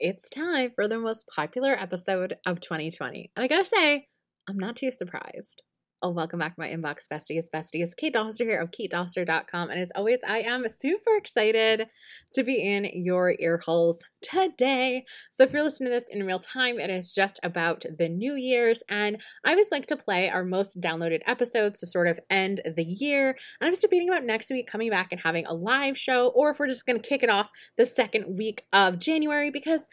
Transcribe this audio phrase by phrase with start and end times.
[0.00, 3.30] it's time for the most popular episode of 2020.
[3.34, 4.06] And I gotta say,
[4.48, 5.62] I'm not too surprised.
[6.00, 7.50] Oh, welcome back, to my inbox besties.
[7.52, 9.68] Besties, Kate Doster here of katedoster.com.
[9.68, 11.88] And as always, I am super excited
[12.34, 15.06] to be in your ear holes today.
[15.32, 18.34] So, if you're listening to this in real time, it is just about the New
[18.34, 18.80] Year's.
[18.88, 22.84] And I always like to play our most downloaded episodes to sort of end the
[22.84, 23.30] year.
[23.60, 26.50] And I was debating about next week coming back and having a live show, or
[26.50, 29.88] if we're just going to kick it off the second week of January because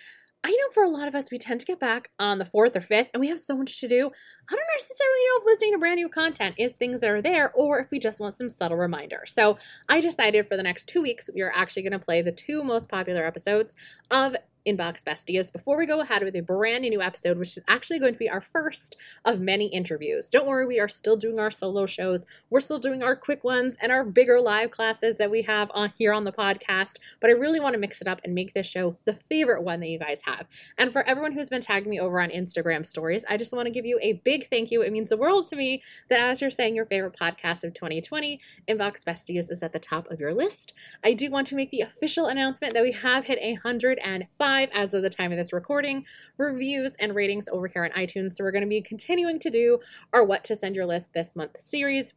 [0.46, 2.76] I know for a lot of us, we tend to get back on the fourth
[2.76, 3.96] or fifth, and we have so much to do.
[3.98, 7.52] I don't necessarily know if listening to brand new content is things that are there
[7.54, 9.24] or if we just want some subtle reminder.
[9.26, 9.58] So
[9.90, 12.64] I decided for the next two weeks, we are actually going to play the two
[12.64, 13.76] most popular episodes
[14.12, 14.36] of
[14.66, 18.14] Inbox Besties before we go ahead with a brand new episode, which is actually going
[18.14, 20.30] to be our first of many interviews.
[20.30, 22.26] Don't worry, we are still doing our solo shows.
[22.50, 25.94] We're still doing our quick ones and our bigger live classes that we have on
[25.98, 26.98] here on the podcast.
[27.20, 29.80] But I really want to mix it up and make this show the favorite one
[29.82, 30.48] that you guys have.
[30.78, 33.72] And for everyone who's been tagging me over on Instagram stories, I just want to
[33.72, 34.82] give you a big thank you.
[34.82, 38.40] It means the world to me that as you're saying your favorite podcast of 2020,
[38.68, 40.74] Inbox Besties is at the top of your list.
[41.04, 44.16] I do want to make the official announcement that we have hit 105
[44.64, 46.06] as of the time of this recording,
[46.38, 48.34] reviews and ratings over here on iTunes.
[48.34, 49.80] So we're going to be continuing to do
[50.14, 52.14] our What to Send Your List this month series.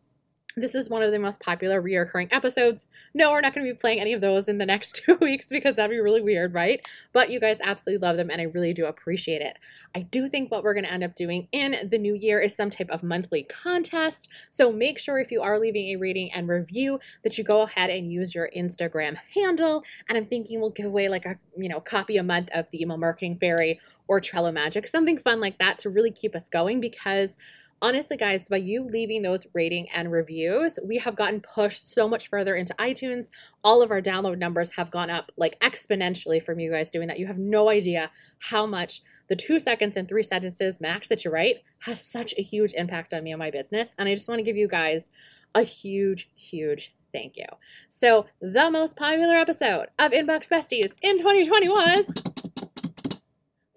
[0.61, 2.87] This is one of the most popular reoccurring episodes.
[3.15, 5.47] No, we're not going to be playing any of those in the next two weeks
[5.49, 6.85] because that'd be really weird, right?
[7.13, 9.57] But you guys absolutely love them and I really do appreciate it.
[9.95, 12.57] I do think what we're going to end up doing in the new year is
[12.57, 14.29] some type of monthly contest.
[14.51, 17.91] So make sure if you are leaving a rating and review that you go ahead
[17.91, 19.85] and use your Instagram handle.
[20.09, 22.83] And I'm thinking we'll give away like a, you know, copy a month of the
[22.83, 26.81] email marketing fairy or Trello Magic, something fun like that to really keep us going
[26.81, 27.37] because
[27.83, 32.29] honestly, guys, by you leaving those rating and reviews, we have gotten pushed so much
[32.29, 33.31] further into iTunes.
[33.65, 37.19] All of our download numbers have gone up like exponentially from you guys doing that.
[37.19, 41.31] You have no idea how much the two seconds and three sentences max that you
[41.31, 43.95] write has such a huge impact on me and my business.
[43.99, 45.11] And I just want to give you guys
[45.55, 47.47] a huge, huge thank you.
[47.91, 52.13] So, the most popular episode of Inbox Besties in 2020 was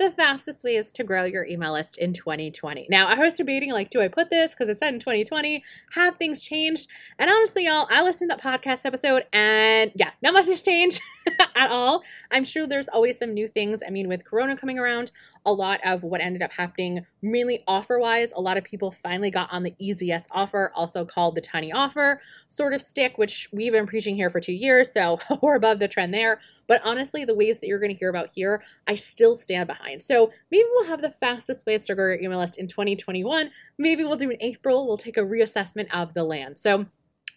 [0.02, 2.88] the fastest ways to grow your email list in 2020.
[2.90, 5.64] Now, I was debating like, do I put this because it said in 2020?
[5.92, 6.90] Have things changed?
[7.20, 11.00] And honestly, y'all, I listened to that podcast episode and yeah, not much has changed
[11.56, 12.02] at all.
[12.32, 13.84] I'm sure there's always some new things.
[13.86, 15.12] I mean, with Corona coming around,
[15.46, 19.32] a lot of what ended up happening really offer wise, a lot of people finally
[19.32, 23.72] got on the easiest offer, also called the tiny offer sort of stick, which we've
[23.72, 24.92] been preaching here for two years.
[24.92, 26.40] So we're above the trend there.
[26.68, 30.02] But honestly, the ways that you're going to hear about here, I still stand behind.
[30.02, 33.52] So maybe we'll have the fastest ways to grow your email list in 2021.
[33.78, 34.88] Maybe we'll do in April.
[34.88, 36.58] We'll take a reassessment of the land.
[36.58, 36.86] So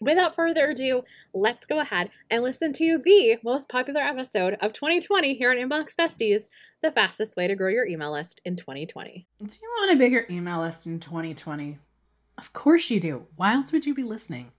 [0.00, 5.34] without further ado, let's go ahead and listen to the most popular episode of 2020
[5.34, 6.44] here on Inbox Besties
[6.82, 9.26] the fastest way to grow your email list in 2020.
[9.42, 11.78] Do you want a bigger email list in 2020?
[12.36, 13.26] Of course you do.
[13.36, 14.50] Why else would you be listening?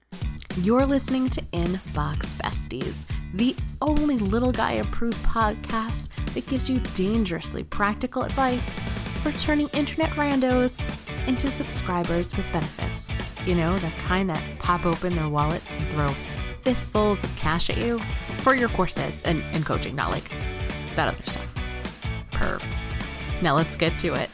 [0.61, 2.95] You're listening to Inbox Besties,
[3.33, 8.69] the only little guy approved podcast that gives you dangerously practical advice
[9.21, 10.79] for turning internet randos
[11.27, 13.34] into subscribers with benefits.
[13.45, 16.07] You know, the kind that pop open their wallets and throw
[16.61, 17.99] fistfuls of cash at you
[18.37, 20.23] for your courses and, and coaching, not like
[20.95, 21.47] that other stuff.
[22.31, 22.63] Perv.
[23.43, 24.31] Now let's get to it.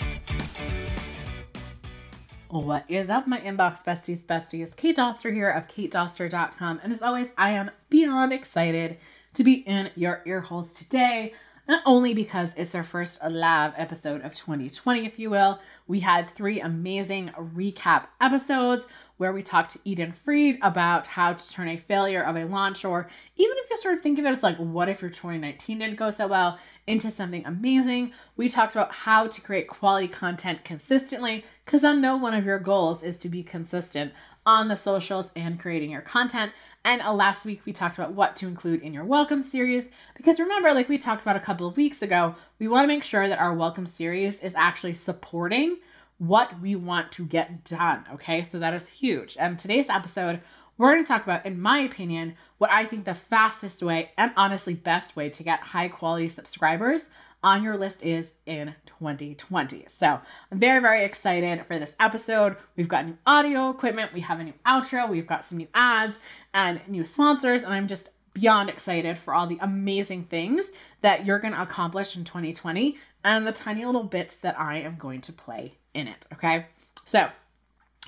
[2.48, 4.76] What is up, my inbox besties, besties?
[4.76, 6.80] Kate Doster here of katedoster.com.
[6.82, 8.98] And as always, I am beyond excited
[9.34, 11.34] to be in your ear holes today
[11.68, 15.60] not only because it's our first live episode of 2020, if you will.
[15.88, 21.52] We had three amazing recap episodes where we talked to Eden Freed about how to
[21.52, 24.30] turn a failure of a launch, or even if you sort of think of it
[24.30, 26.58] as like, what if your 2019 didn't go so well,
[26.88, 28.12] into something amazing.
[28.36, 32.60] We talked about how to create quality content consistently, because I know one of your
[32.60, 34.14] goals is to be consistent
[34.46, 36.52] on the socials and creating your content.
[36.84, 40.40] And uh, last week we talked about what to include in your welcome series because
[40.40, 43.28] remember, like we talked about a couple of weeks ago, we want to make sure
[43.28, 45.78] that our welcome series is actually supporting
[46.18, 48.06] what we want to get done.
[48.14, 49.38] Okay, so that is huge.
[49.40, 50.42] And today's episode,
[50.78, 54.32] we're going to talk about, in my opinion, what I think the fastest way and
[54.36, 57.10] honestly best way to get high quality subscribers
[57.44, 59.88] on your list is in 2020.
[59.98, 60.20] So
[60.52, 62.58] I'm very, very excited for this episode.
[62.76, 66.20] We've got new audio equipment, we have a new outro, we've got some new ads
[66.54, 70.72] and new sponsors, and I'm just beyond excited for all the amazing things
[71.02, 74.96] that you're going to accomplish in 2020 and the tiny little bits that I am
[74.98, 76.26] going to play in it.
[76.34, 76.68] Okay.
[77.06, 77.30] So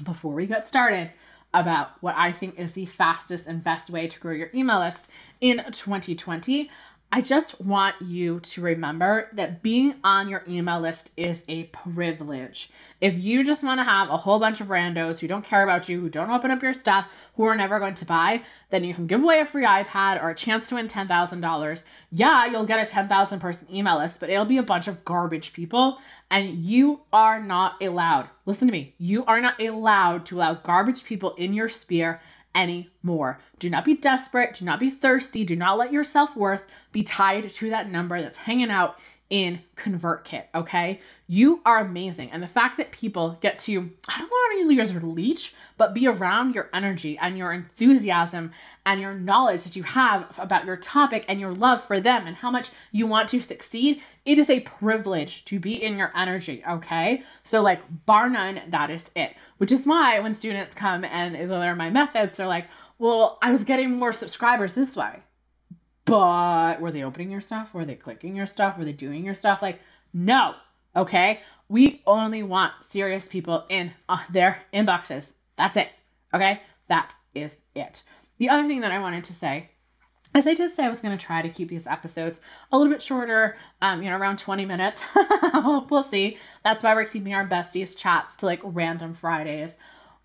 [0.03, 1.11] before we get started,
[1.53, 5.07] about what I think is the fastest and best way to grow your email list
[5.39, 6.69] in 2020.
[7.15, 12.71] I just want you to remember that being on your email list is a privilege.
[13.01, 15.87] If you just want to have a whole bunch of randos who don't care about
[15.87, 18.95] you, who don't open up your stuff, who are never going to buy, then you
[18.95, 21.83] can give away a free iPad or a chance to win $10,000.
[22.11, 25.53] Yeah, you'll get a 10,000 person email list, but it'll be a bunch of garbage
[25.53, 25.99] people.
[26.31, 31.03] And you are not allowed, listen to me, you are not allowed to allow garbage
[31.03, 32.21] people in your sphere
[32.55, 33.39] anymore.
[33.59, 34.55] Do not be desperate.
[34.55, 35.43] Do not be thirsty.
[35.43, 38.97] Do not let your self worth be tied to that number that's hanging out
[39.33, 41.01] in ConvertKit, okay?
[41.25, 42.29] You are amazing.
[42.29, 45.95] And the fact that people get to, I don't want to use your leech, but
[45.95, 48.51] be around your energy and your enthusiasm
[48.85, 52.35] and your knowledge that you have about your topic and your love for them and
[52.35, 56.63] how much you want to succeed, it is a privilege to be in your energy,
[56.69, 57.23] okay?
[57.41, 59.35] So, like, bar none, that is it.
[59.57, 62.67] Which is why when students come and they learn my methods, they're like,
[62.99, 65.22] well, I was getting more subscribers this way.
[66.05, 67.73] But were they opening your stuff?
[67.73, 68.77] Were they clicking your stuff?
[68.77, 69.61] Were they doing your stuff?
[69.61, 69.79] Like,
[70.13, 70.55] no,
[70.95, 71.41] okay?
[71.69, 75.31] We only want serious people in uh, their inboxes.
[75.57, 75.89] That's it,
[76.33, 76.61] okay?
[76.89, 78.03] That is it.
[78.37, 79.69] The other thing that I wanted to say
[80.35, 82.41] as I did say, I was going to try to keep these episodes
[82.71, 85.03] a little bit shorter, um, you know, around 20 minutes.
[85.89, 86.37] we'll see.
[86.63, 89.75] That's why we're keeping our besties chats to like random Fridays.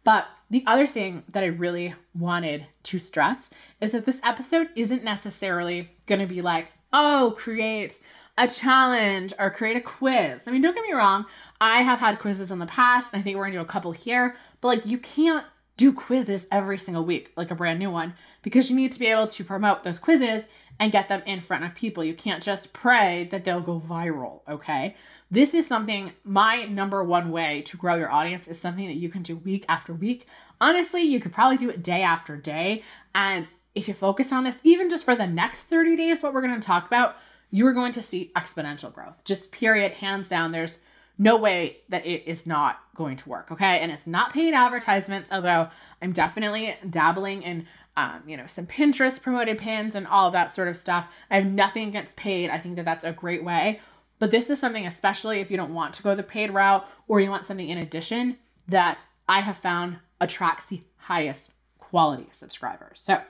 [0.05, 3.51] But the other thing that I really wanted to stress
[3.81, 7.99] is that this episode isn't necessarily going to be like, oh, create
[8.39, 10.47] a challenge or create a quiz.
[10.47, 11.27] I mean, don't get me wrong,
[11.61, 13.67] I have had quizzes in the past, and I think we're going to do a
[13.67, 15.45] couple here, but like, you can't
[15.77, 19.07] do quizzes every single week, like a brand new one, because you need to be
[19.07, 20.45] able to promote those quizzes
[20.81, 22.05] and get them in front of people.
[22.05, 24.97] You can't just pray that they'll go viral, okay?
[25.31, 29.11] This is something, my number one way to grow your audience is something that you
[29.11, 30.27] can do week after week.
[30.61, 32.83] Honestly, you could probably do it day after day.
[33.15, 36.41] And if you focus on this, even just for the next 30 days, what we're
[36.41, 37.17] going to talk about,
[37.51, 39.23] you're going to see exponential growth.
[39.25, 40.53] Just period, hands down.
[40.53, 40.79] There's
[41.19, 43.51] no way that it is not going to work.
[43.51, 43.81] Okay.
[43.81, 45.69] And it's not paid advertisements, although
[46.01, 47.67] I'm definitely dabbling in,
[47.97, 51.07] um, you know, some Pinterest promoted pins and all that sort of stuff.
[51.31, 52.51] I have nothing against paid.
[52.51, 53.81] I think that that's a great way.
[54.19, 57.21] But this is something, especially if you don't want to go the paid route or
[57.21, 58.37] you want something in addition,
[58.67, 63.01] that I have found attracts the highest quality subscribers.
[63.01, 63.21] So,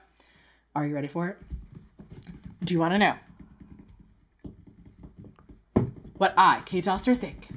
[0.75, 1.39] are you ready for it?
[2.65, 3.15] Do you want to know
[6.17, 7.49] what I, Kate Doster, think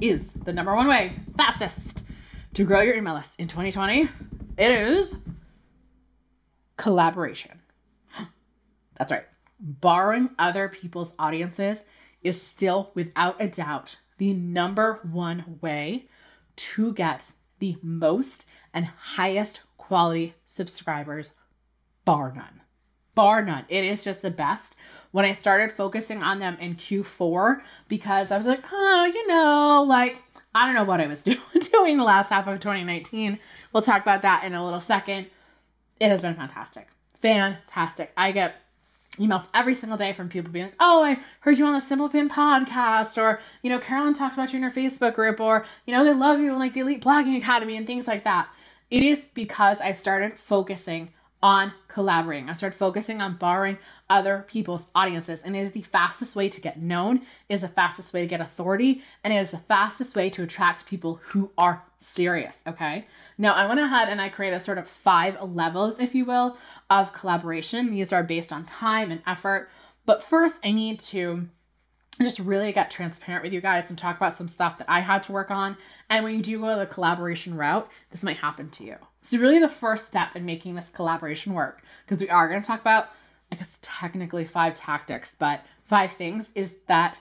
[0.00, 2.02] is the number one way fastest
[2.54, 4.08] to grow your email list in 2020?
[4.58, 5.16] It is
[6.76, 7.60] collaboration.
[8.98, 9.24] That's right.
[9.60, 11.78] Borrowing other people's audiences
[12.24, 16.08] is still, without a doubt, the number one way
[16.56, 21.32] to get the most and highest quality subscribers,
[22.04, 22.62] bar none.
[23.14, 23.64] Bar none.
[23.68, 24.74] It is just the best.
[25.12, 29.84] When I started focusing on them in Q4, because I was like, oh, you know,
[29.86, 30.16] like,
[30.54, 31.38] I don't know what I was doing,
[31.72, 33.38] doing the last half of 2019.
[33.72, 35.26] We'll talk about that in a little second.
[36.00, 36.88] It has been fantastic.
[37.22, 38.12] Fantastic.
[38.16, 38.56] I get
[39.16, 42.08] emails every single day from people being like, oh, I heard you on the Simple
[42.08, 45.94] Pin podcast, or, you know, Carolyn talked about you in her Facebook group, or, you
[45.94, 48.48] know, they love you in like the Elite Blogging Academy and things like that.
[48.90, 51.10] It is because I started focusing
[51.44, 52.48] on collaborating.
[52.48, 53.76] I started focusing on borrowing
[54.08, 55.42] other people's audiences.
[55.44, 57.18] And it is the fastest way to get known,
[57.50, 60.42] it is the fastest way to get authority, and it is the fastest way to
[60.42, 62.56] attract people who are serious.
[62.66, 63.06] Okay.
[63.36, 66.56] Now I went ahead and I created sort of five levels, if you will,
[66.88, 67.90] of collaboration.
[67.90, 69.68] These are based on time and effort.
[70.06, 71.48] But first, I need to
[72.22, 75.22] just really get transparent with you guys and talk about some stuff that I had
[75.24, 75.76] to work on.
[76.08, 78.96] And when you do go the collaboration route, this might happen to you.
[79.22, 82.66] So, really, the first step in making this collaboration work, because we are going to
[82.66, 83.08] talk about,
[83.50, 87.20] I guess, technically five tactics, but five things is that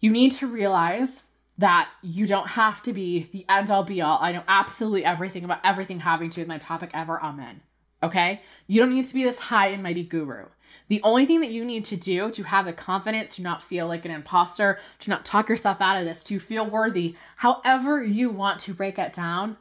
[0.00, 1.22] you need to realize
[1.58, 4.18] that you don't have to be the end all be all.
[4.20, 7.22] I know absolutely everything about everything having to with my topic ever.
[7.22, 7.60] Amen.
[8.02, 8.42] Okay?
[8.66, 10.46] You don't need to be this high and mighty guru.
[10.88, 13.86] The only thing that you need to do to have the confidence to not feel
[13.86, 18.30] like an imposter, to not talk yourself out of this, to feel worthy, however you
[18.30, 19.56] want to break it down,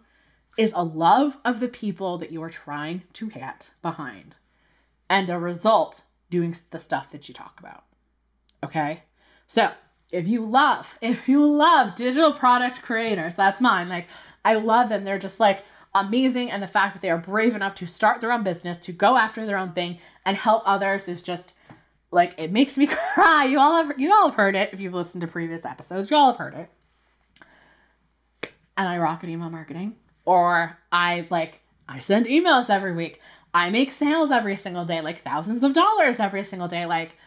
[0.57, 4.35] is a love of the people that you are trying to get behind.
[5.09, 7.83] And a result, doing the stuff that you talk about.
[8.63, 9.03] Okay?
[9.47, 9.71] So,
[10.11, 13.89] if you love, if you love digital product creators, that's mine.
[13.89, 14.07] Like,
[14.45, 15.03] I love them.
[15.03, 15.63] They're just like,
[15.95, 18.91] amazing and the fact that they are brave enough to start their own business to
[18.91, 21.53] go after their own thing and help others is just
[22.11, 23.45] like it makes me cry.
[23.45, 24.73] You all have you all have heard it.
[24.73, 26.69] If you've listened to previous episodes you all have heard it.
[28.75, 29.95] And i rock at email marketing
[30.25, 33.19] or i like i send emails every week.
[33.53, 36.85] I make sales every single day like thousands of dollars every single day.
[36.87, 37.17] Like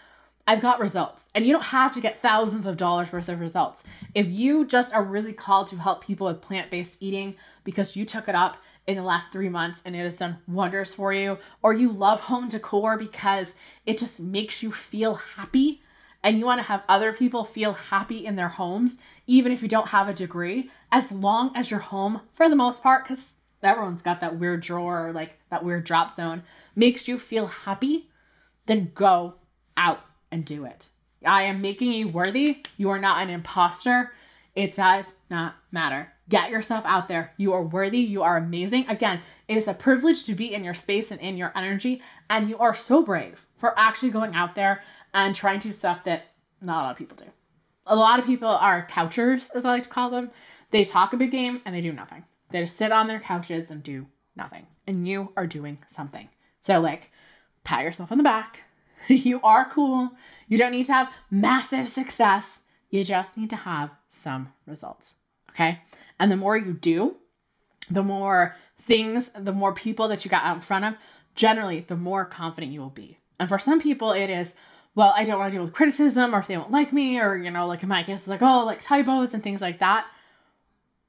[0.46, 1.26] I've got results.
[1.34, 3.82] And you don't have to get thousands of dollars worth of results.
[4.14, 7.34] If you just are really called to help people with plant based eating
[7.64, 10.94] because you took it up in the last three months and it has done wonders
[10.94, 15.82] for you, or you love home decor because it just makes you feel happy
[16.22, 19.68] and you want to have other people feel happy in their homes, even if you
[19.68, 24.02] don't have a degree, as long as your home, for the most part, because everyone's
[24.02, 26.42] got that weird drawer, or like that weird drop zone,
[26.74, 28.08] makes you feel happy,
[28.66, 29.34] then go
[29.76, 30.88] out and do it.
[31.24, 32.64] I am making you worthy.
[32.76, 34.12] You are not an imposter.
[34.54, 36.12] It does not matter.
[36.28, 37.32] Get yourself out there.
[37.36, 37.98] You are worthy.
[37.98, 38.86] You are amazing.
[38.88, 42.02] Again, it is a privilege to be in your space and in your energy.
[42.28, 44.82] And you are so brave for actually going out there
[45.14, 46.26] and trying to stuff that
[46.60, 47.30] not a lot of people do.
[47.86, 50.30] A lot of people are couchers, as I like to call them.
[50.70, 52.24] They talk a big game and they do nothing.
[52.48, 54.66] They just sit on their couches and do nothing.
[54.86, 56.28] And you are doing something.
[56.58, 57.10] So, like,
[57.62, 58.64] pat yourself on the back.
[59.26, 60.10] you are cool.
[60.48, 62.60] You don't need to have massive success.
[62.90, 65.14] You just need to have some results.
[65.50, 65.80] Okay.
[66.18, 67.16] And the more you do,
[67.90, 70.94] the more things, the more people that you got out in front of,
[71.34, 73.18] generally, the more confident you will be.
[73.38, 74.54] And for some people, it is,
[74.94, 77.36] well, I don't want to deal with criticism or if they don't like me, or,
[77.36, 80.06] you know, like in my case, it's like, oh, like typos and things like that.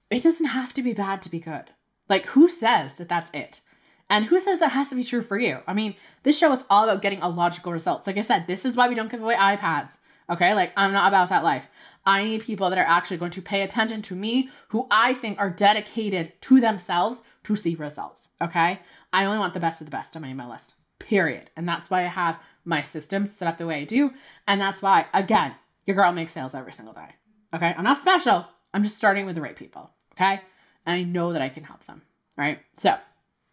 [0.10, 1.72] It doesn't have to be bad to be good.
[2.10, 3.62] Like, who says that that's it?
[4.10, 5.60] And who says that has to be true for you?
[5.68, 8.08] I mean, this show is all about getting a logical results.
[8.08, 9.98] Like I said, this is why we don't give away iPads.
[10.30, 10.54] Okay?
[10.54, 11.68] Like, I'm not about that life.
[12.06, 15.40] I need people that are actually going to pay attention to me, who I think
[15.40, 18.30] are dedicated to themselves to see results.
[18.42, 18.80] Okay?
[19.12, 21.50] I only want the best of the best on my email list, period.
[21.58, 24.12] And that's why I have my system set up the way I do.
[24.48, 25.54] And that's why, again,
[25.86, 27.10] your girl makes sales every single day.
[27.54, 27.74] Okay?
[27.78, 28.46] I'm not special.
[28.74, 29.90] I'm just starting with the right people.
[30.14, 30.42] Okay?
[30.86, 32.02] And I know that I can help them.
[32.38, 32.60] Right?
[32.78, 32.96] So,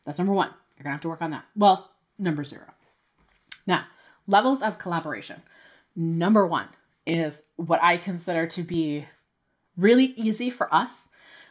[0.05, 0.51] that's number one.
[0.77, 1.45] You're going to have to work on that.
[1.57, 2.67] Well, number zero.
[3.67, 3.85] Now,
[4.27, 5.43] levels of collaboration.
[5.97, 6.69] Number one
[7.07, 9.07] is what I consider to be
[9.77, 11.09] really easy for us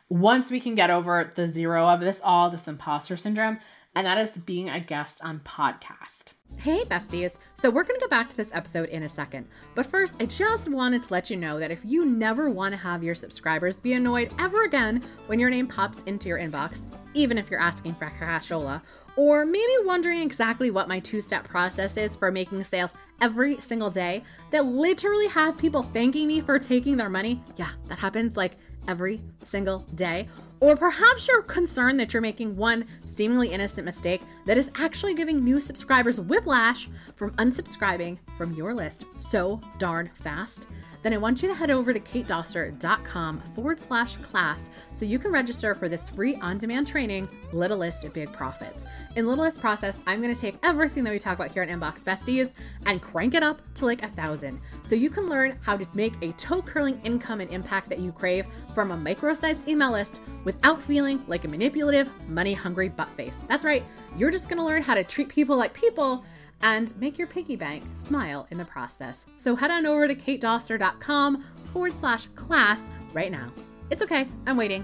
[0.09, 3.59] once we can get over the zero of this all, this imposter syndrome,
[3.95, 6.33] and that is being a guest on podcast.
[6.57, 7.35] Hey, besties.
[7.55, 9.47] So, we're going to go back to this episode in a second.
[9.75, 12.77] But first, I just wanted to let you know that if you never want to
[12.77, 17.37] have your subscribers be annoyed ever again when your name pops into your inbox, even
[17.37, 18.81] if you're asking for cashola,
[19.15, 23.89] or maybe wondering exactly what my two step process is for making sales every single
[23.89, 28.57] day that literally have people thanking me for taking their money, yeah, that happens like
[28.87, 30.27] every single day.
[30.63, 35.43] Or perhaps you're concerned that you're making one seemingly innocent mistake that is actually giving
[35.43, 40.67] new subscribers whiplash from unsubscribing from your list so darn fast
[41.03, 45.31] then I want you to head over to katedoster.com forward slash class so you can
[45.31, 48.85] register for this free on demand training, Little List Big Profits.
[49.15, 52.03] In Littlest Process, I'm going to take everything that we talk about here on Inbox
[52.03, 52.49] Besties
[52.87, 56.13] and crank it up to like a thousand so you can learn how to make
[56.21, 60.21] a toe curling income and impact that you crave from a micro sized email list
[60.45, 63.35] without feeling like a manipulative, money hungry butt face.
[63.47, 63.83] That's right,
[64.17, 66.23] you're just going to learn how to treat people like people
[66.63, 69.25] and make your piggy bank smile in the process.
[69.37, 73.51] So head on over to katedoster.com forward slash class right now.
[73.91, 74.83] It's okay, I'm waiting.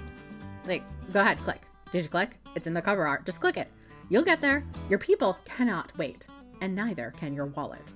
[0.67, 1.63] Like, go ahead, click.
[1.91, 2.37] Did you click?
[2.55, 3.25] It's in the cover art.
[3.25, 3.69] Just click it.
[4.09, 4.63] You'll get there.
[4.89, 6.27] Your people cannot wait,
[6.61, 7.93] and neither can your wallet.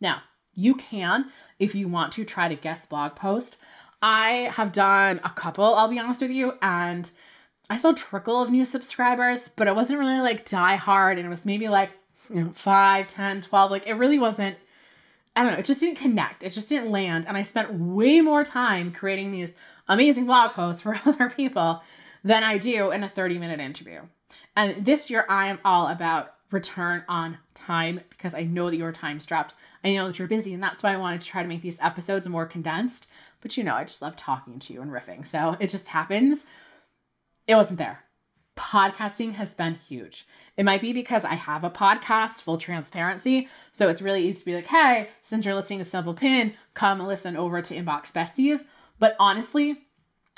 [0.00, 0.22] Now,
[0.54, 3.56] you can, if you want to, try to guest blog post.
[4.02, 7.10] I have done a couple, I'll be honest with you, and
[7.68, 11.30] I saw trickle of new subscribers, but it wasn't really like die hard, and it
[11.30, 11.90] was maybe like
[12.32, 13.70] you know, 5, 10, 12.
[13.70, 14.56] Like it really wasn't,
[15.34, 16.42] I don't know, it just didn't connect.
[16.42, 17.26] It just didn't land.
[17.26, 19.52] And I spent way more time creating these
[19.88, 21.82] amazing blog posts for other people
[22.24, 24.02] than I do in a 30 minute interview.
[24.56, 28.92] And this year, I am all about return on time because I know that your
[28.92, 29.54] time's dropped.
[29.84, 31.78] I know that you're busy, and that's why I wanted to try to make these
[31.80, 33.06] episodes more condensed.
[33.40, 35.26] But you know, I just love talking to you and riffing.
[35.26, 36.44] So it just happens.
[37.46, 38.04] It wasn't there.
[38.60, 40.26] Podcasting has been huge.
[40.58, 43.48] It might be because I have a podcast, full transparency.
[43.72, 47.00] So it's really easy to be like, hey, since you're listening to Simple Pin, come
[47.00, 48.62] listen over to Inbox Besties.
[48.98, 49.78] But honestly,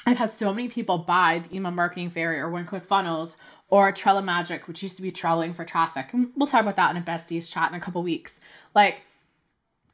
[0.06, 3.34] I've had so many people buy the email marketing fairy or one click funnels
[3.68, 6.12] or Trello Magic, which used to be trelling for traffic.
[6.12, 8.38] And we'll talk about that in a besties chat in a couple weeks.
[8.72, 9.02] Like,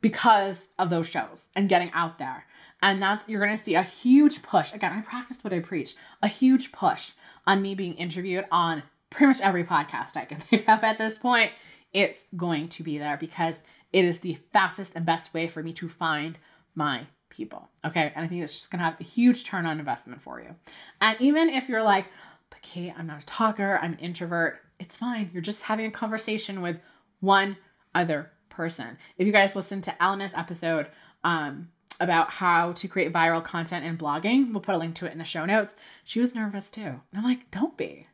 [0.03, 2.45] because of those shows and getting out there.
[2.83, 4.73] And that's, you're to see a huge push.
[4.73, 7.13] Again, I practice what I preach, a huge push
[7.49, 11.19] on me being interviewed on pretty much every podcast I can think of at this
[11.19, 11.51] point,
[11.93, 13.61] it's going to be there because
[13.93, 16.39] it is the fastest and best way for me to find
[16.75, 17.71] my people.
[17.85, 18.13] Okay.
[18.15, 20.55] And I think it's just going to have a huge turn on investment for you.
[21.01, 22.05] And even if you're like,
[22.51, 25.31] but Kate, I'm not a talker, I'm an introvert, it's fine.
[25.33, 26.77] You're just having a conversation with
[27.21, 27.57] one
[27.95, 28.99] other person.
[29.17, 30.89] If you guys listen to Elena's episode
[31.25, 31.69] um,
[32.01, 35.19] about how to create viral content in blogging, we'll put a link to it in
[35.19, 35.75] the show notes.
[36.05, 36.81] She was nervous too.
[36.83, 38.07] And I'm like, don't be.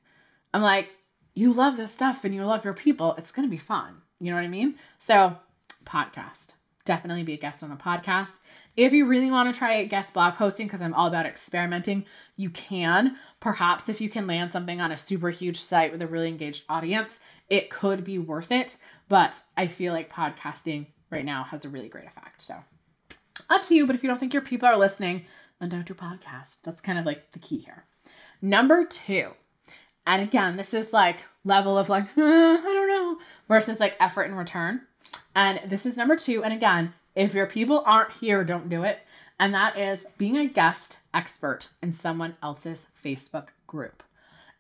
[0.53, 0.91] I'm like,
[1.35, 3.15] you love this stuff and you love your people.
[3.19, 3.97] It's going to be fun.
[4.21, 4.77] You know what I mean?
[4.99, 5.37] So,
[5.85, 6.55] podcast.
[6.85, 8.37] Definitely be a guest on a podcast.
[8.77, 12.05] If you really want to try guest blog posting, because I'm all about experimenting,
[12.37, 13.17] you can.
[13.41, 16.65] Perhaps if you can land something on a super huge site with a really engaged
[16.69, 18.77] audience, it could be worth it.
[19.09, 22.43] But I feel like podcasting right now has a really great effect.
[22.43, 22.57] So
[23.51, 23.87] up to you.
[23.87, 25.25] But if you don't think your people are listening,
[25.61, 26.59] then don't do podcast.
[26.63, 27.85] That's kind of like the key here.
[28.43, 29.31] Number two,
[30.07, 34.25] and again, this is like level of like, uh, I don't know, versus like effort
[34.25, 34.83] and return.
[35.35, 36.45] And this is number two.
[36.45, 38.99] And again, if your people aren't here, don't do it.
[39.39, 44.03] And that is being a guest expert in someone else's Facebook group.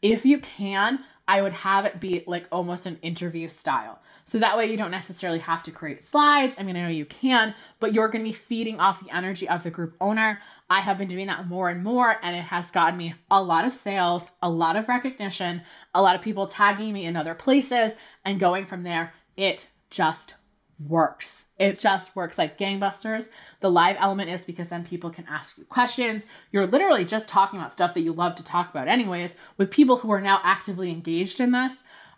[0.02, 4.00] If you can, I would have it be like almost an interview style.
[4.26, 6.54] So that way you don't necessarily have to create slides.
[6.58, 9.48] I mean, I know you can, but you're going to be feeding off the energy
[9.48, 10.40] of the group owner.
[10.68, 13.66] I have been doing that more and more, and it has gotten me a lot
[13.66, 15.62] of sales, a lot of recognition,
[15.94, 17.92] a lot of people tagging me in other places,
[18.24, 19.12] and going from there.
[19.36, 20.34] It just
[20.78, 21.46] works.
[21.58, 23.28] It just works like gangbusters.
[23.60, 26.24] The live element is because then people can ask you questions.
[26.50, 29.98] You're literally just talking about stuff that you love to talk about, anyways, with people
[29.98, 31.76] who are now actively engaged in this.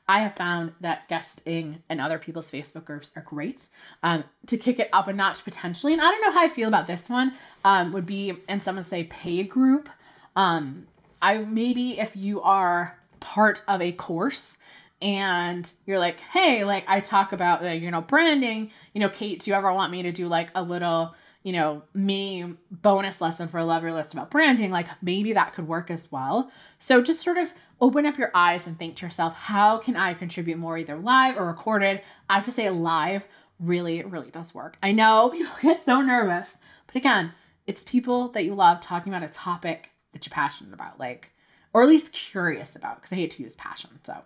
[0.08, 3.66] I have found that guesting and other people's Facebook groups are great.
[4.02, 6.68] Um, to kick it up a notch potentially, and I don't know how I feel
[6.68, 7.32] about this one,
[7.64, 9.88] um, would be in someone's say paid group.
[10.36, 10.86] Um,
[11.20, 14.56] I maybe if you are part of a course
[15.00, 19.50] and you're like, hey, like I talk about you know, branding, you know, Kate, do
[19.50, 23.58] you ever want me to do like a little, you know, me bonus lesson for
[23.58, 24.70] a Love Your List about branding?
[24.70, 26.50] Like maybe that could work as well.
[26.78, 30.14] So just sort of open up your eyes and think to yourself, how can I
[30.14, 32.00] contribute more, either live or recorded?
[32.30, 33.22] I have to say live
[33.60, 34.76] really, really does work.
[34.82, 37.32] I know people get so nervous, but again,
[37.66, 41.30] it's people that you love talking about a topic that you're passionate about, like,
[41.72, 43.90] or at least curious about, because I hate to use passion.
[44.06, 44.16] So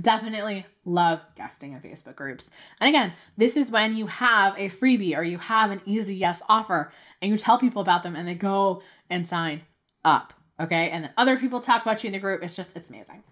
[0.00, 2.50] definitely love guesting in Facebook groups.
[2.80, 6.42] And again, this is when you have a freebie or you have an easy yes
[6.48, 9.62] offer and you tell people about them and they go and sign
[10.04, 10.32] up.
[10.60, 10.90] Okay.
[10.90, 12.42] And then other people talk about you in the group.
[12.42, 13.22] It's just, it's amazing.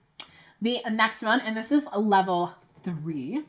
[0.63, 3.45] The next one, and this is level three,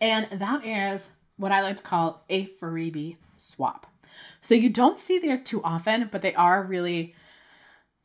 [0.00, 3.86] and that is what I like to call a freebie swap.
[4.40, 7.14] So you don't see these too often, but they are really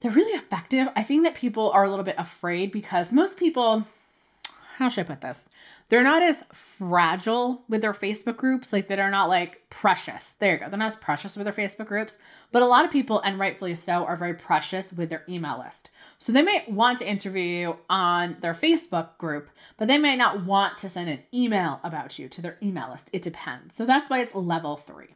[0.02, 0.88] they're really effective.
[0.96, 3.86] I think that people are a little bit afraid because most people
[4.82, 5.48] how should I put this?
[5.90, 8.72] They're not as fragile with their Facebook groups.
[8.72, 10.36] Like, they're not like precious.
[10.40, 10.70] There you go.
[10.70, 12.18] They're not as precious with their Facebook groups.
[12.52, 15.90] But a lot of people, and rightfully so, are very precious with their email list.
[16.18, 20.78] So they might want to interview on their Facebook group, but they might not want
[20.80, 23.10] to send an email about you to their email list.
[23.14, 23.76] It depends.
[23.76, 25.16] So that's why it's level three.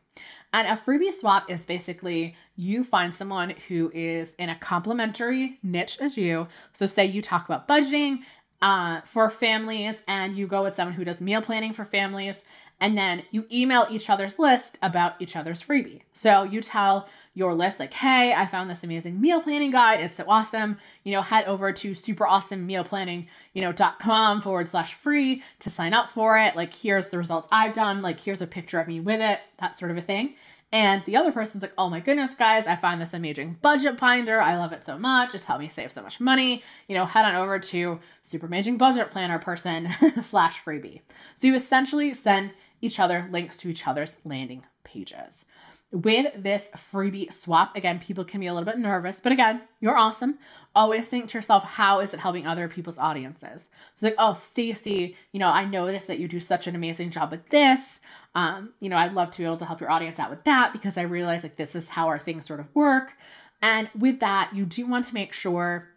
[0.53, 5.97] And a freebie swap is basically you find someone who is in a complementary niche
[5.99, 6.47] as you.
[6.71, 8.19] So, say you talk about budgeting
[8.65, 12.37] uh, for families and you go with someone who does meal planning for families
[12.81, 16.01] and then you email each other's list about each other's freebie.
[16.13, 20.01] So you tell your list like, "Hey, I found this amazing meal planning guide.
[20.01, 20.77] It's so awesome.
[21.03, 24.93] You know, head over to super awesome meal planning, you know, dot com forward slash
[24.93, 26.55] free to sign up for it.
[26.55, 28.01] Like, here's the results I've done.
[28.01, 29.39] Like, here's a picture of me with it.
[29.59, 30.35] That sort of a thing."
[30.71, 34.41] And the other person's like, oh my goodness, guys, I find this amazing budget binder.
[34.41, 35.33] I love it so much.
[35.33, 36.63] It's helped me save so much money.
[36.87, 39.87] You know, head on over to super amazing budget planner person
[40.21, 41.01] slash freebie.
[41.35, 45.45] So you essentially send each other links to each other's landing pages.
[45.91, 49.95] With this freebie swap, again, people can be a little bit nervous, but again, you're
[49.95, 50.39] awesome.
[50.75, 53.69] Always think to yourself, how is it helping other people's audiences?
[53.93, 57.31] So, like, oh, Stacy, you know, I noticed that you do such an amazing job
[57.31, 58.01] with this.
[58.35, 60.73] Um, you know, I'd love to be able to help your audience out with that
[60.73, 63.13] because I realize like this is how our things sort of work.
[63.61, 65.87] And with that, you do want to make sure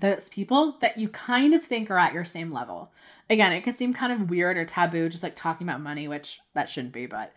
[0.00, 2.90] that it's people that you kind of think are at your same level.
[3.30, 6.40] Again, it can seem kind of weird or taboo, just like talking about money, which
[6.54, 7.32] that shouldn't be, but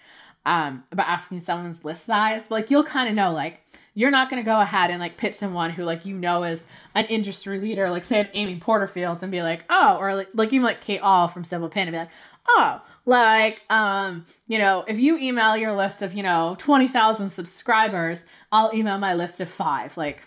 [0.45, 2.47] um, about asking someone's list size.
[2.47, 3.62] But like you'll kind of know, like,
[3.93, 7.06] you're not gonna go ahead and like pitch someone who like you know is an
[7.06, 10.82] industry leader, like say Amy Porterfield, and be like, oh, or like, like even like
[10.82, 12.10] Kate Ahl from Simple Pin and be like,
[12.47, 18.25] oh, like, um, you know, if you email your list of, you know, 20,000 subscribers,
[18.51, 19.97] I'll email my list of five.
[19.97, 20.21] Like,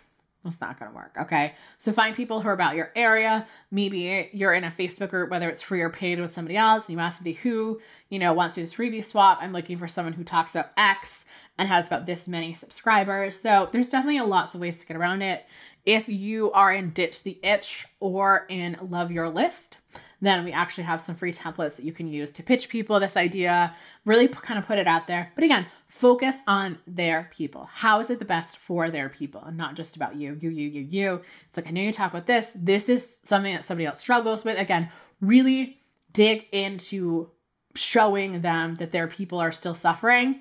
[0.45, 1.17] it's not going to work.
[1.23, 1.55] Okay.
[1.79, 3.47] So find people who are about your area.
[3.71, 6.87] Maybe you're in a Facebook group, whether it's free or paid with somebody else.
[6.87, 9.39] And you ask somebody who, you know, wants to do this freebie swap.
[9.41, 11.24] I'm looking for someone who talks about X
[11.59, 13.41] and has about this many subscribers.
[13.41, 15.45] So there's definitely lots of ways to get around it.
[15.85, 19.79] If you are in Ditch the Itch or in Love Your List,
[20.21, 23.17] then we actually have some free templates that you can use to pitch people this
[23.17, 25.31] idea, really p- kind of put it out there.
[25.35, 27.69] But again, focus on their people.
[27.71, 30.69] How is it the best for their people and not just about you, you, you,
[30.69, 31.21] you, you.
[31.49, 32.53] It's like, I know you talk about this.
[32.55, 34.59] This is something that somebody else struggles with.
[34.59, 34.89] Again,
[35.21, 35.81] really
[36.13, 37.31] dig into
[37.75, 40.41] showing them that their people are still suffering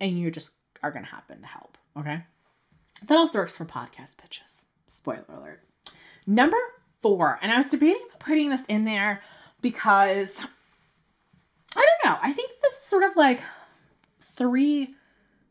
[0.00, 0.52] and you just
[0.82, 1.78] are going to happen to help.
[1.98, 2.22] Okay.
[3.06, 4.64] That also works for podcast pitches.
[4.86, 5.60] Spoiler alert.
[6.26, 6.56] Number
[7.02, 9.22] four, and I was debating putting this in there
[9.60, 10.40] because
[11.76, 12.18] I don't know.
[12.22, 13.40] I think this is sort of like
[14.20, 14.94] three,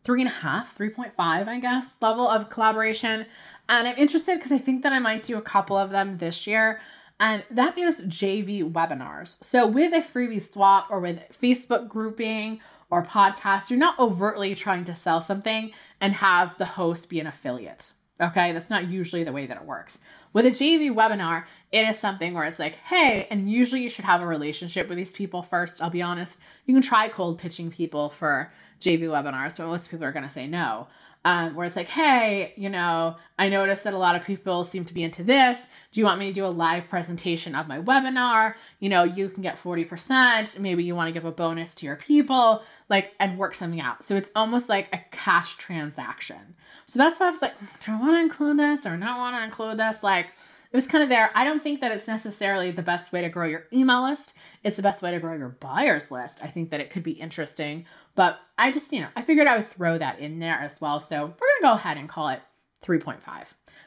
[0.03, 3.25] three and a half, 3.5, I guess, level of collaboration.
[3.69, 6.47] And I'm interested because I think that I might do a couple of them this
[6.47, 6.81] year.
[7.19, 9.41] And that is JV webinars.
[9.43, 12.59] So with a freebie swap or with Facebook grouping
[12.93, 17.25] or podcast, you're not overtly trying to sell something and have the host be an
[17.25, 17.91] affiliate.
[18.21, 19.97] Okay, that's not usually the way that it works.
[20.31, 24.05] With a JV webinar, it is something where it's like, hey, and usually you should
[24.05, 25.81] have a relationship with these people first.
[25.81, 26.39] I'll be honest.
[26.67, 30.29] You can try cold pitching people for JV webinars, but most people are going to
[30.29, 30.87] say no.
[31.25, 34.83] Um, where it's like, hey, you know, I noticed that a lot of people seem
[34.83, 35.57] to be into this.
[35.93, 38.55] Do you want me to do a live presentation of my webinar?
[38.81, 40.59] You know, you can get 40%.
[40.59, 44.03] Maybe you want to give a bonus to your people, like, and work something out.
[44.03, 46.55] So it's almost like a cash transaction.
[46.87, 49.37] So that's why I was like, do I want to include this or not want
[49.37, 50.03] to include this?
[50.03, 50.27] Like,
[50.73, 51.29] it was kind of there.
[51.35, 54.33] I don't think that it's necessarily the best way to grow your email list.
[54.63, 56.39] It's the best way to grow your buyers list.
[56.41, 59.57] I think that it could be interesting, but I just, you know, I figured I
[59.57, 60.99] would throw that in there as well.
[60.99, 62.41] So we're going to go ahead and call it
[62.83, 63.19] 3.5.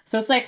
[0.05, 0.47] So it's like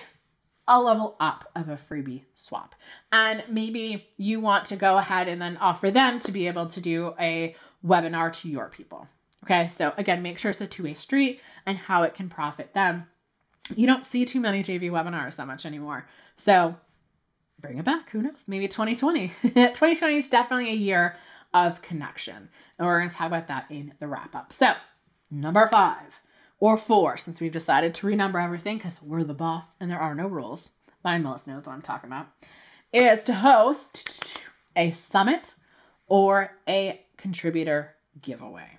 [0.69, 2.77] a level up of a freebie swap.
[3.11, 6.81] And maybe you want to go ahead and then offer them to be able to
[6.81, 9.09] do a webinar to your people.
[9.45, 12.75] Okay, so again, make sure it's a two way street and how it can profit
[12.75, 13.07] them.
[13.77, 16.07] You don't see too many JV webinars that much anymore.
[16.37, 16.77] So
[17.61, 18.11] bring it back.
[18.11, 18.45] Who knows?
[18.47, 19.29] Maybe 2020.
[19.43, 21.17] 2020 is definitely a year
[21.53, 22.49] of connection.
[22.79, 24.53] And we're going to talk about that in the wrap up.
[24.53, 24.75] So,
[25.31, 26.21] number five
[26.61, 30.15] or four, since we've decided to renumber everything because we're the boss and there are
[30.15, 30.71] no rules.
[31.05, 32.29] My Melissa knows what I'm talking about.
[32.93, 34.39] Is to host
[34.77, 35.55] a summit
[36.07, 38.79] or a contributor giveaway.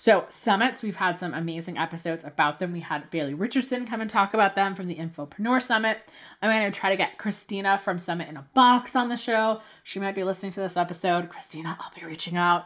[0.00, 2.72] So, summits, we've had some amazing episodes about them.
[2.72, 5.98] We had Bailey Richardson come and talk about them from the Infopreneur Summit.
[6.40, 9.60] I'm going to try to get Christina from Summit in a Box on the show.
[9.82, 11.28] She might be listening to this episode.
[11.28, 12.64] Christina, I'll be reaching out.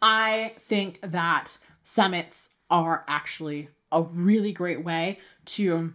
[0.00, 5.92] I think that summits are actually a really great way to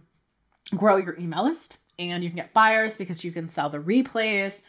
[0.76, 4.60] grow your email list and you can get buyers because you can sell the replays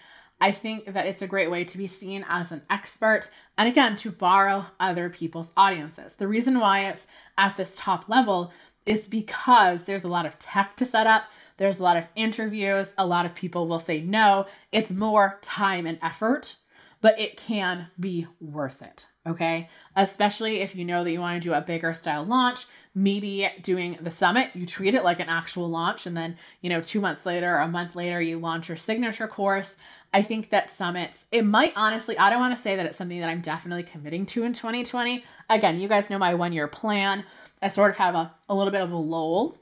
[0.41, 3.95] I think that it's a great way to be seen as an expert and again
[3.97, 6.15] to borrow other people's audiences.
[6.15, 8.51] The reason why it's at this top level
[8.85, 11.25] is because there's a lot of tech to set up,
[11.57, 14.45] there's a lot of interviews, a lot of people will say no.
[14.71, 16.55] It's more time and effort,
[17.01, 19.07] but it can be worth it.
[19.27, 19.69] Okay.
[19.95, 23.97] Especially if you know that you want to do a bigger style launch, maybe doing
[24.01, 26.07] the summit, you treat it like an actual launch.
[26.07, 29.27] And then, you know, two months later, or a month later, you launch your signature
[29.27, 29.75] course.
[30.13, 33.19] I think that summits, it might honestly, I don't want to say that it's something
[33.19, 35.23] that I'm definitely committing to in 2020.
[35.49, 37.23] Again, you guys know my one year plan.
[37.61, 39.55] I sort of have a, a little bit of a lull.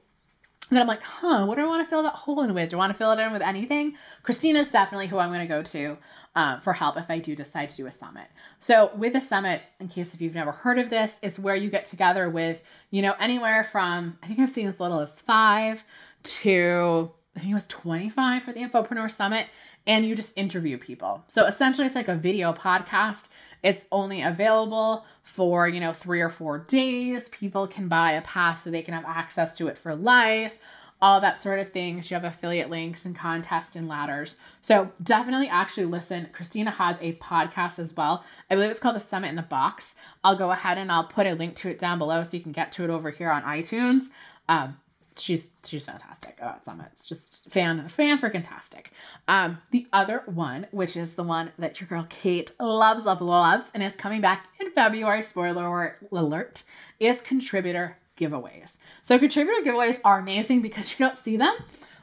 [0.69, 2.69] Then I'm like, huh, what do I want to fill that hole in with?
[2.69, 3.95] Do I want to fill it in with anything?
[4.23, 5.97] Christina's definitely who I'm going to go to
[6.35, 8.27] uh, for help if I do decide to do a summit.
[8.59, 11.69] So, with a summit, in case if you've never heard of this, it's where you
[11.69, 15.83] get together with, you know, anywhere from, I think I've seen as little as five
[16.23, 19.47] to, I think it was 25 for the Infopreneur Summit
[19.87, 21.23] and you just interview people.
[21.27, 23.29] So essentially, it's like a video podcast.
[23.63, 27.29] It's only available for, you know, three or four days.
[27.29, 30.53] People can buy a pass so they can have access to it for life,
[31.01, 32.11] all that sort of things.
[32.11, 34.37] You have affiliate links and contests and ladders.
[34.61, 36.27] So definitely actually listen.
[36.33, 38.23] Christina has a podcast as well.
[38.51, 39.95] I believe it's called The Summit in the Box.
[40.23, 42.51] I'll go ahead and I'll put a link to it down below so you can
[42.51, 44.03] get to it over here on iTunes.
[44.49, 44.77] Um,
[45.19, 46.37] she's she's fantastic.
[46.39, 48.91] About summits just fan fan freaking tastic
[49.27, 53.71] um the other one which is the one that your girl kate loves loves loves
[53.73, 56.63] and is coming back in february spoiler alert
[56.99, 58.77] is contributor giveaways.
[59.03, 61.55] So contributor giveaways are amazing because you don't see them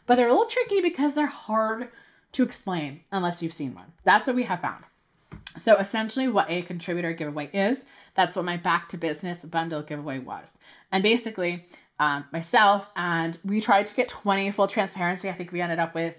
[0.06, 1.88] but they're a little tricky because they're hard
[2.32, 3.92] to explain unless you've seen one.
[4.04, 4.84] That's what we have found.
[5.56, 7.78] So essentially what a contributor giveaway is
[8.14, 10.56] that's what my back to business bundle giveaway was.
[10.90, 11.66] And basically
[11.98, 15.28] um, myself, and we tried to get 20 full transparency.
[15.28, 16.14] I think we ended up with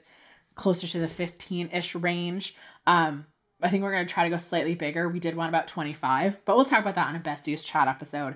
[0.55, 2.55] closer to the 15 ish range.
[2.87, 3.25] Um,
[3.61, 5.09] I think we're going to try to go slightly bigger.
[5.09, 8.35] We did one about 25, but we'll talk about that on a besties chat episode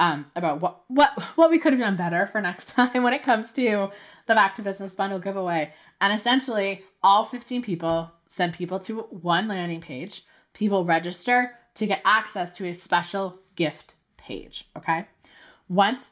[0.00, 3.22] um, about what what what we could have done better for next time when it
[3.22, 3.90] comes to
[4.26, 5.72] the back to business bundle giveaway.
[6.00, 10.24] And essentially, all 15 people send people to one landing page.
[10.54, 14.68] People register to get access to a special gift page.
[14.76, 15.06] Okay.
[15.68, 16.10] Once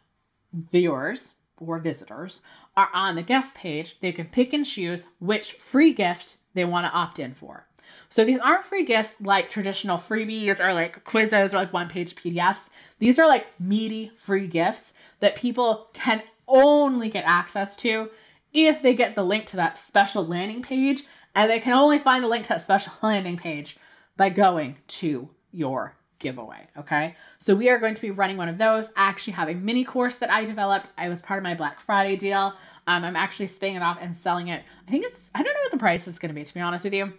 [0.52, 2.40] viewers or visitors
[2.76, 6.86] are on the guest page, they can pick and choose which free gift they want
[6.86, 7.66] to opt in for.
[8.08, 12.14] So these aren't free gifts like traditional freebies or like quizzes or like one page
[12.14, 12.68] PDFs.
[12.98, 18.10] These are like meaty free gifts that people can only get access to
[18.52, 21.04] if they get the link to that special landing page.
[21.34, 23.76] And they can only find the link to that special landing page
[24.16, 26.66] by going to your giveaway.
[26.76, 27.16] Okay.
[27.38, 28.90] So we are going to be running one of those.
[28.96, 30.90] I actually have a mini course that I developed.
[30.98, 32.54] I was part of my Black Friday deal.
[32.86, 34.62] Um, I'm actually spinning it off and selling it.
[34.86, 36.60] I think it's, I don't know what the price is going to be, to be
[36.60, 37.12] honest with you.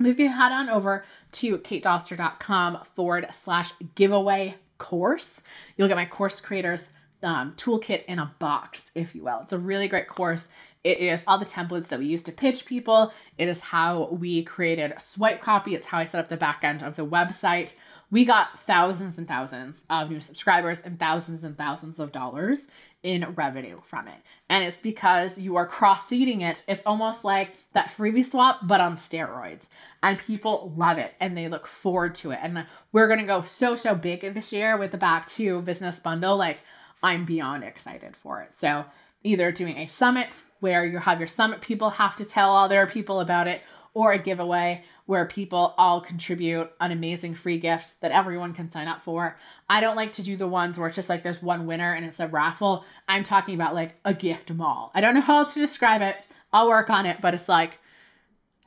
[0.00, 5.42] If you head on over to katedoster.com forward slash giveaway course,
[5.76, 6.90] you'll get my course creators
[7.22, 9.40] um, toolkit in a box, if you will.
[9.40, 10.46] It's a really great course.
[10.84, 13.12] It is all the templates that we use to pitch people.
[13.36, 15.74] It is how we created swipe copy.
[15.74, 17.74] It's how I set up the back end of the website
[18.10, 22.66] we got thousands and thousands of new subscribers and thousands and thousands of dollars
[23.02, 24.16] in revenue from it.
[24.48, 26.62] And it's because you are cross seeding it.
[26.66, 29.68] It's almost like that freebie swap, but on steroids.
[30.02, 32.40] And people love it and they look forward to it.
[32.42, 36.00] And we're going to go so, so big this year with the back to business
[36.00, 36.36] bundle.
[36.36, 36.58] Like,
[37.02, 38.56] I'm beyond excited for it.
[38.56, 38.84] So,
[39.22, 42.86] either doing a summit where you have your summit people have to tell all their
[42.86, 43.62] people about it,
[43.98, 48.86] or a giveaway where people all contribute an amazing free gift that everyone can sign
[48.86, 49.36] up for.
[49.68, 52.06] I don't like to do the ones where it's just like there's one winner and
[52.06, 52.84] it's a raffle.
[53.08, 54.92] I'm talking about like a gift mall.
[54.94, 56.14] I don't know how else to describe it.
[56.52, 57.80] I'll work on it, but it's like,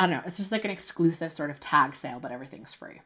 [0.01, 2.99] I don't know, it's just like an exclusive sort of tag sale, but everything's free.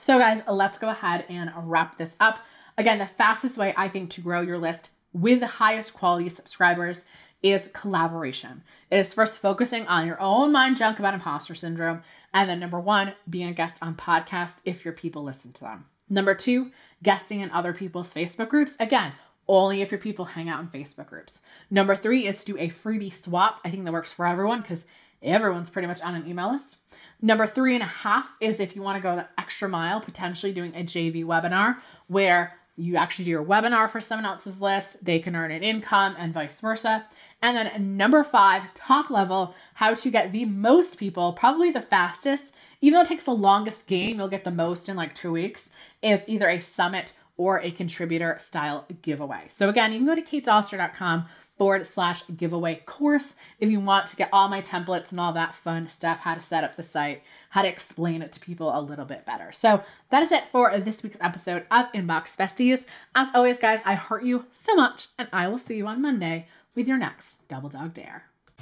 [0.00, 2.40] So, guys, let's go ahead and wrap this up.
[2.76, 7.04] Again, the fastest way I think to grow your list with the highest quality subscribers
[7.44, 8.62] is collaboration.
[8.90, 12.02] It is first focusing on your own mind junk about imposter syndrome.
[12.32, 15.84] And then number one, being a guest on podcast if your people listen to them.
[16.08, 16.70] Number two,
[17.02, 18.74] guesting in other people's Facebook groups.
[18.80, 19.12] Again,
[19.46, 21.40] only if your people hang out in Facebook groups.
[21.70, 23.60] Number three is to do a freebie swap.
[23.62, 24.86] I think that works for everyone because
[25.22, 26.78] everyone's pretty much on an email list.
[27.20, 30.52] Number three and a half is if you want to go the extra mile, potentially
[30.52, 31.76] doing a JV webinar
[32.06, 36.16] where you actually do your webinar for someone else's list, they can earn an income
[36.18, 37.06] and vice versa.
[37.40, 42.52] And then number five, top level, how to get the most people, probably the fastest,
[42.80, 45.70] even though it takes the longest game, you'll get the most in like two weeks,
[46.02, 49.46] is either a summit or a contributor style giveaway.
[49.48, 54.16] So again, you can go to katedoster.com forward slash giveaway course if you want to
[54.16, 57.22] get all my templates and all that fun stuff, how to set up the site,
[57.50, 59.52] how to explain it to people a little bit better.
[59.52, 62.84] So that is it for this week's episode of Inbox Besties.
[63.14, 66.48] As always, guys, I heart you so much, and I will see you on Monday
[66.74, 68.33] with your next Double Dog Dare.